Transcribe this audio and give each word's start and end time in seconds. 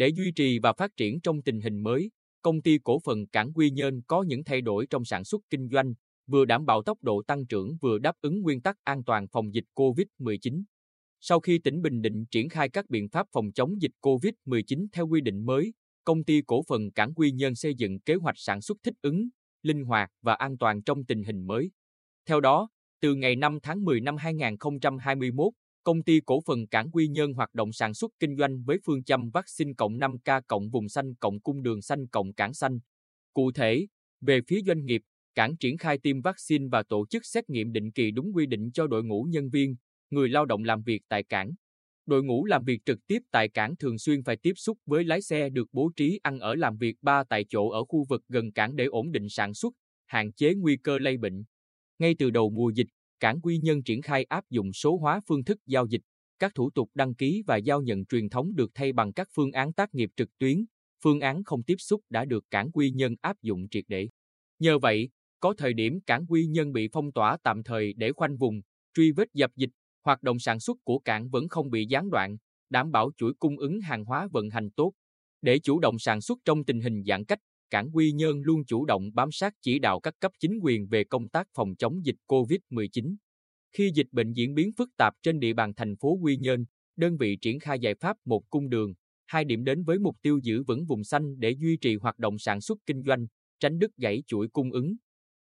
Để 0.00 0.08
duy 0.08 0.32
trì 0.36 0.58
và 0.58 0.72
phát 0.72 0.96
triển 0.96 1.20
trong 1.20 1.42
tình 1.42 1.60
hình 1.60 1.82
mới, 1.82 2.10
công 2.42 2.62
ty 2.62 2.78
cổ 2.78 2.98
phần 3.04 3.26
Cảng 3.26 3.52
Quy 3.52 3.70
Nhơn 3.70 4.02
có 4.06 4.22
những 4.22 4.44
thay 4.44 4.60
đổi 4.60 4.86
trong 4.90 5.04
sản 5.04 5.24
xuất 5.24 5.40
kinh 5.50 5.68
doanh, 5.68 5.94
vừa 6.26 6.44
đảm 6.44 6.66
bảo 6.66 6.82
tốc 6.82 6.98
độ 7.02 7.22
tăng 7.26 7.46
trưởng 7.46 7.76
vừa 7.80 7.98
đáp 7.98 8.12
ứng 8.20 8.40
nguyên 8.40 8.60
tắc 8.60 8.76
an 8.84 9.04
toàn 9.04 9.28
phòng 9.28 9.54
dịch 9.54 9.64
COVID-19. 9.74 10.62
Sau 11.20 11.40
khi 11.40 11.58
tỉnh 11.58 11.82
Bình 11.82 12.02
Định 12.02 12.24
triển 12.30 12.48
khai 12.48 12.68
các 12.68 12.90
biện 12.90 13.08
pháp 13.08 13.26
phòng 13.32 13.52
chống 13.52 13.82
dịch 13.82 13.90
COVID-19 14.00 14.86
theo 14.92 15.08
quy 15.08 15.20
định 15.20 15.46
mới, 15.46 15.72
công 16.04 16.24
ty 16.24 16.42
cổ 16.46 16.62
phần 16.68 16.90
Cảng 16.92 17.14
Quy 17.14 17.32
Nhơn 17.32 17.54
xây 17.54 17.74
dựng 17.74 18.00
kế 18.00 18.14
hoạch 18.14 18.38
sản 18.38 18.60
xuất 18.60 18.78
thích 18.82 18.94
ứng, 19.02 19.28
linh 19.62 19.84
hoạt 19.84 20.10
và 20.22 20.34
an 20.34 20.58
toàn 20.58 20.82
trong 20.82 21.04
tình 21.04 21.24
hình 21.24 21.46
mới. 21.46 21.70
Theo 22.26 22.40
đó, 22.40 22.68
từ 23.00 23.14
ngày 23.14 23.36
5 23.36 23.58
tháng 23.62 23.84
10 23.84 24.00
năm 24.00 24.16
2021, 24.16 25.52
công 25.82 26.02
ty 26.02 26.20
cổ 26.20 26.40
phần 26.46 26.66
Cảng 26.66 26.90
Quy 26.90 27.08
Nhơn 27.08 27.32
hoạt 27.32 27.54
động 27.54 27.72
sản 27.72 27.94
xuất 27.94 28.10
kinh 28.20 28.36
doanh 28.36 28.62
với 28.64 28.78
phương 28.84 29.04
châm 29.04 29.30
vaccine 29.30 29.72
cộng 29.76 29.98
5K 29.98 30.42
cộng 30.46 30.70
vùng 30.70 30.88
xanh 30.88 31.14
cộng 31.14 31.40
cung 31.40 31.62
đường 31.62 31.82
xanh 31.82 32.06
cộng 32.06 32.32
cảng 32.32 32.54
xanh. 32.54 32.78
Cụ 33.32 33.52
thể, 33.52 33.86
về 34.20 34.40
phía 34.48 34.60
doanh 34.66 34.84
nghiệp, 34.84 35.02
cảng 35.34 35.56
triển 35.56 35.78
khai 35.78 35.98
tiêm 35.98 36.20
vaccine 36.20 36.66
và 36.72 36.82
tổ 36.82 37.06
chức 37.06 37.26
xét 37.26 37.50
nghiệm 37.50 37.72
định 37.72 37.92
kỳ 37.92 38.10
đúng 38.10 38.32
quy 38.34 38.46
định 38.46 38.70
cho 38.72 38.86
đội 38.86 39.04
ngũ 39.04 39.22
nhân 39.22 39.50
viên, 39.50 39.76
người 40.10 40.28
lao 40.28 40.46
động 40.46 40.64
làm 40.64 40.82
việc 40.82 41.02
tại 41.08 41.22
cảng. 41.22 41.52
Đội 42.06 42.22
ngũ 42.22 42.44
làm 42.44 42.64
việc 42.64 42.80
trực 42.84 43.06
tiếp 43.06 43.18
tại 43.30 43.48
cảng 43.48 43.76
thường 43.76 43.98
xuyên 43.98 44.22
phải 44.22 44.36
tiếp 44.36 44.52
xúc 44.56 44.78
với 44.86 45.04
lái 45.04 45.22
xe 45.22 45.48
được 45.48 45.68
bố 45.72 45.90
trí 45.96 46.20
ăn 46.22 46.38
ở 46.38 46.54
làm 46.54 46.76
việc 46.76 46.96
ba 47.02 47.24
tại 47.24 47.44
chỗ 47.48 47.68
ở 47.68 47.84
khu 47.84 48.04
vực 48.08 48.22
gần 48.28 48.52
cảng 48.52 48.76
để 48.76 48.84
ổn 48.84 49.12
định 49.12 49.28
sản 49.28 49.54
xuất, 49.54 49.74
hạn 50.06 50.32
chế 50.32 50.54
nguy 50.54 50.76
cơ 50.76 50.98
lây 50.98 51.16
bệnh. 51.16 51.44
Ngay 51.98 52.14
từ 52.18 52.30
đầu 52.30 52.50
mùa 52.50 52.70
dịch, 52.70 52.86
cảng 53.20 53.40
Quy 53.40 53.58
Nhân 53.58 53.82
triển 53.82 54.02
khai 54.02 54.24
áp 54.24 54.44
dụng 54.50 54.72
số 54.72 54.96
hóa 54.96 55.20
phương 55.26 55.44
thức 55.44 55.58
giao 55.66 55.86
dịch, 55.86 56.02
các 56.38 56.54
thủ 56.54 56.70
tục 56.70 56.90
đăng 56.94 57.14
ký 57.14 57.42
và 57.46 57.56
giao 57.56 57.82
nhận 57.82 58.06
truyền 58.06 58.28
thống 58.28 58.54
được 58.54 58.70
thay 58.74 58.92
bằng 58.92 59.12
các 59.12 59.28
phương 59.34 59.52
án 59.52 59.72
tác 59.72 59.94
nghiệp 59.94 60.10
trực 60.16 60.38
tuyến, 60.38 60.64
phương 61.04 61.20
án 61.20 61.44
không 61.44 61.62
tiếp 61.62 61.76
xúc 61.78 62.00
đã 62.10 62.24
được 62.24 62.44
cảng 62.50 62.70
Quy 62.70 62.90
Nhân 62.90 63.14
áp 63.20 63.42
dụng 63.42 63.68
triệt 63.70 63.84
để. 63.88 64.08
Nhờ 64.58 64.78
vậy, 64.78 65.08
có 65.40 65.54
thời 65.58 65.72
điểm 65.72 66.00
cảng 66.06 66.26
Quy 66.26 66.46
Nhân 66.46 66.72
bị 66.72 66.88
phong 66.92 67.12
tỏa 67.12 67.36
tạm 67.42 67.62
thời 67.62 67.94
để 67.96 68.12
khoanh 68.12 68.36
vùng, 68.36 68.60
truy 68.94 69.12
vết 69.12 69.28
dập 69.34 69.50
dịch, 69.56 69.70
hoạt 70.04 70.22
động 70.22 70.38
sản 70.38 70.60
xuất 70.60 70.76
của 70.84 70.98
cảng 70.98 71.28
vẫn 71.28 71.48
không 71.48 71.70
bị 71.70 71.86
gián 71.86 72.10
đoạn, 72.10 72.36
đảm 72.70 72.90
bảo 72.90 73.10
chuỗi 73.16 73.34
cung 73.38 73.58
ứng 73.58 73.80
hàng 73.80 74.04
hóa 74.04 74.28
vận 74.32 74.50
hành 74.50 74.70
tốt. 74.70 74.92
Để 75.42 75.58
chủ 75.58 75.80
động 75.80 75.98
sản 75.98 76.20
xuất 76.20 76.38
trong 76.44 76.64
tình 76.64 76.80
hình 76.80 77.02
giãn 77.06 77.24
cách, 77.24 77.38
cảng 77.70 77.90
Quy 77.92 78.12
Nhơn 78.12 78.42
luôn 78.42 78.64
chủ 78.64 78.84
động 78.84 79.10
bám 79.14 79.32
sát 79.32 79.54
chỉ 79.62 79.78
đạo 79.78 80.00
các 80.00 80.14
cấp 80.20 80.32
chính 80.38 80.58
quyền 80.62 80.86
về 80.86 81.04
công 81.04 81.28
tác 81.28 81.46
phòng 81.54 81.76
chống 81.76 82.04
dịch 82.04 82.16
COVID-19. 82.26 83.16
Khi 83.72 83.90
dịch 83.94 84.06
bệnh 84.12 84.32
diễn 84.32 84.54
biến 84.54 84.72
phức 84.76 84.90
tạp 84.96 85.14
trên 85.22 85.40
địa 85.40 85.52
bàn 85.52 85.74
thành 85.74 85.96
phố 85.96 86.18
Quy 86.22 86.36
Nhơn, 86.36 86.64
đơn 86.96 87.16
vị 87.16 87.36
triển 87.36 87.58
khai 87.58 87.78
giải 87.80 87.94
pháp 87.94 88.16
một 88.24 88.50
cung 88.50 88.68
đường, 88.68 88.94
hai 89.26 89.44
điểm 89.44 89.64
đến 89.64 89.84
với 89.84 89.98
mục 89.98 90.16
tiêu 90.22 90.38
giữ 90.42 90.62
vững 90.62 90.86
vùng 90.86 91.04
xanh 91.04 91.40
để 91.40 91.50
duy 91.50 91.76
trì 91.76 91.96
hoạt 91.96 92.18
động 92.18 92.38
sản 92.38 92.60
xuất 92.60 92.78
kinh 92.86 93.02
doanh, 93.06 93.26
tránh 93.60 93.78
đứt 93.78 93.90
gãy 93.96 94.22
chuỗi 94.26 94.48
cung 94.48 94.72
ứng. 94.72 94.96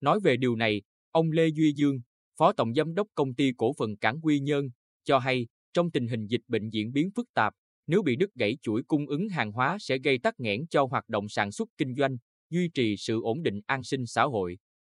Nói 0.00 0.20
về 0.20 0.36
điều 0.36 0.56
này, 0.56 0.82
ông 1.10 1.30
Lê 1.30 1.48
Duy 1.48 1.72
Dương, 1.72 2.00
Phó 2.38 2.52
Tổng 2.52 2.74
Giám 2.74 2.94
đốc 2.94 3.08
Công 3.14 3.34
ty 3.34 3.52
Cổ 3.56 3.72
phần 3.78 3.96
Cảng 3.96 4.20
Quy 4.20 4.40
Nhơn, 4.40 4.70
cho 5.04 5.18
hay, 5.18 5.46
trong 5.72 5.90
tình 5.90 6.08
hình 6.08 6.26
dịch 6.26 6.42
bệnh 6.48 6.70
diễn 6.70 6.92
biến 6.92 7.10
phức 7.16 7.34
tạp, 7.34 7.54
nếu 7.88 8.02
bị 8.02 8.16
đứt 8.16 8.34
gãy 8.34 8.58
chuỗi 8.62 8.82
cung 8.82 9.06
ứng 9.06 9.28
hàng 9.28 9.52
hóa 9.52 9.76
sẽ 9.80 9.98
gây 9.98 10.18
tắc 10.18 10.40
nghẽn 10.40 10.66
cho 10.66 10.84
hoạt 10.84 11.08
động 11.08 11.28
sản 11.28 11.52
xuất 11.52 11.68
kinh 11.78 11.94
doanh, 11.94 12.16
duy 12.50 12.68
trì 12.74 12.96
sự 12.96 13.20
ổn 13.22 13.42
định 13.42 13.60
an 13.66 13.82
sinh 13.82 14.06
xã 14.06 14.22
hội. 14.22 14.58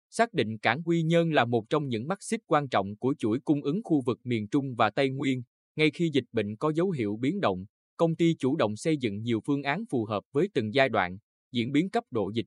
Xác 0.09 0.33
định 0.33 0.57
Cảng 0.57 0.83
Quy 0.83 1.03
Nhơn 1.03 1.31
là 1.31 1.45
một 1.45 1.69
trong 1.69 1.87
những 1.87 2.07
mắt 2.07 2.23
xích 2.23 2.41
quan 2.45 2.69
trọng 2.69 2.97
của 2.97 3.13
chuỗi 3.17 3.39
cung 3.39 3.63
ứng 3.63 3.81
khu 3.83 4.01
vực 4.05 4.19
miền 4.23 4.47
Trung 4.47 4.75
và 4.75 4.89
Tây 4.89 5.09
Nguyên, 5.09 5.43
ngay 5.75 5.91
khi 5.91 6.09
dịch 6.13 6.23
bệnh 6.31 6.55
có 6.57 6.71
dấu 6.75 6.91
hiệu 6.91 7.17
biến 7.21 7.39
động, 7.39 7.65
công 7.97 8.15
ty 8.15 8.35
chủ 8.39 8.55
động 8.55 8.75
xây 8.75 8.97
dựng 8.97 9.21
nhiều 9.21 9.41
phương 9.45 9.63
án 9.63 9.83
phù 9.89 10.05
hợp 10.05 10.23
với 10.31 10.49
từng 10.53 10.73
giai 10.73 10.89
đoạn, 10.89 11.17
diễn 11.51 11.71
biến 11.71 11.89
cấp 11.89 12.03
độ 12.11 12.31
dịch. 12.33 12.45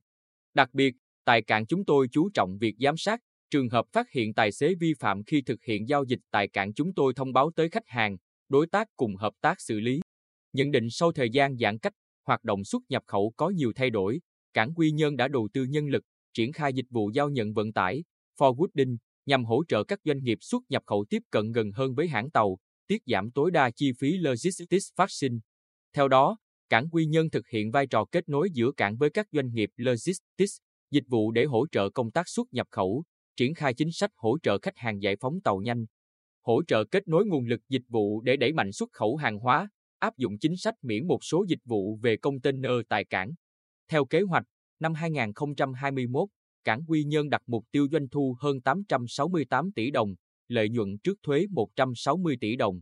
Đặc 0.53 0.73
biệt, 0.73 0.95
tại 1.25 1.41
cảng 1.41 1.65
chúng 1.65 1.85
tôi 1.85 2.07
chú 2.11 2.29
trọng 2.33 2.57
việc 2.57 2.75
giám 2.79 2.97
sát, 2.97 3.19
trường 3.49 3.69
hợp 3.69 3.85
phát 3.91 4.11
hiện 4.11 4.33
tài 4.33 4.51
xế 4.51 4.75
vi 4.79 4.93
phạm 4.99 5.23
khi 5.23 5.41
thực 5.41 5.63
hiện 5.63 5.89
giao 5.89 6.03
dịch 6.03 6.19
tại 6.31 6.47
cảng 6.47 6.73
chúng 6.73 6.93
tôi 6.93 7.13
thông 7.13 7.33
báo 7.33 7.51
tới 7.55 7.69
khách 7.69 7.87
hàng, 7.87 8.17
đối 8.49 8.67
tác 8.67 8.87
cùng 8.95 9.15
hợp 9.15 9.33
tác 9.41 9.61
xử 9.61 9.79
lý. 9.79 9.99
Nhận 10.53 10.71
định 10.71 10.89
sau 10.89 11.11
thời 11.11 11.29
gian 11.29 11.57
giãn 11.57 11.79
cách, 11.79 11.93
hoạt 12.25 12.43
động 12.43 12.63
xuất 12.63 12.81
nhập 12.89 13.03
khẩu 13.07 13.33
có 13.37 13.49
nhiều 13.49 13.71
thay 13.75 13.89
đổi, 13.89 14.19
cảng 14.53 14.73
Quy 14.73 14.91
Nhơn 14.91 15.15
đã 15.15 15.27
đầu 15.27 15.47
tư 15.53 15.63
nhân 15.63 15.87
lực, 15.87 16.03
triển 16.33 16.51
khai 16.51 16.73
dịch 16.73 16.85
vụ 16.89 17.11
giao 17.13 17.29
nhận 17.29 17.53
vận 17.53 17.73
tải, 17.73 18.03
forwarding, 18.39 18.97
nhằm 19.25 19.45
hỗ 19.45 19.63
trợ 19.67 19.83
các 19.83 19.99
doanh 20.05 20.23
nghiệp 20.23 20.37
xuất 20.41 20.63
nhập 20.69 20.83
khẩu 20.85 21.05
tiếp 21.09 21.21
cận 21.29 21.51
gần 21.51 21.71
hơn 21.71 21.95
với 21.95 22.07
hãng 22.07 22.31
tàu, 22.31 22.57
tiết 22.87 23.01
giảm 23.05 23.31
tối 23.31 23.51
đa 23.51 23.71
chi 23.71 23.91
phí 23.99 24.17
logistics 24.17 24.85
phát 24.95 25.11
sinh. 25.11 25.39
Theo 25.95 26.07
đó, 26.07 26.37
cảng 26.69 26.89
Quy 26.89 27.05
Nhơn 27.05 27.29
thực 27.29 27.47
hiện 27.47 27.71
vai 27.71 27.87
trò 27.87 28.05
kết 28.11 28.29
nối 28.29 28.49
giữa 28.53 28.71
cảng 28.71 28.97
với 28.97 29.09
các 29.09 29.27
doanh 29.31 29.53
nghiệp 29.53 29.69
logistics, 29.75 30.57
dịch 30.91 31.03
vụ 31.07 31.31
để 31.31 31.45
hỗ 31.45 31.65
trợ 31.71 31.89
công 31.89 32.11
tác 32.11 32.29
xuất 32.29 32.53
nhập 32.53 32.67
khẩu, 32.71 33.03
triển 33.35 33.53
khai 33.53 33.73
chính 33.73 33.91
sách 33.91 34.11
hỗ 34.15 34.37
trợ 34.43 34.57
khách 34.61 34.77
hàng 34.77 35.01
giải 35.01 35.15
phóng 35.21 35.41
tàu 35.41 35.57
nhanh, 35.57 35.85
hỗ 36.41 36.63
trợ 36.63 36.83
kết 36.83 37.07
nối 37.07 37.25
nguồn 37.25 37.45
lực 37.45 37.61
dịch 37.69 37.83
vụ 37.89 38.21
để 38.21 38.37
đẩy 38.37 38.53
mạnh 38.53 38.71
xuất 38.71 38.91
khẩu 38.91 39.15
hàng 39.15 39.39
hóa, 39.39 39.69
áp 40.03 40.17
dụng 40.17 40.37
chính 40.37 40.57
sách 40.57 40.75
miễn 40.81 41.07
một 41.07 41.23
số 41.23 41.45
dịch 41.47 41.59
vụ 41.65 41.95
về 41.95 42.17
container 42.17 42.71
tại 42.89 43.05
cảng. 43.05 43.31
Theo 43.87 44.05
kế 44.05 44.21
hoạch, 44.21 44.43
năm 44.79 44.93
2021, 44.93 46.29
cảng 46.63 46.83
Quy 46.87 47.03
Nhơn 47.03 47.29
đặt 47.29 47.41
mục 47.47 47.65
tiêu 47.71 47.87
doanh 47.91 48.09
thu 48.09 48.35
hơn 48.39 48.61
868 48.61 49.71
tỷ 49.71 49.91
đồng, 49.91 50.15
lợi 50.47 50.69
nhuận 50.69 50.97
trước 51.03 51.19
thuế 51.23 51.45
160 51.49 52.37
tỷ 52.41 52.55
đồng. 52.55 52.79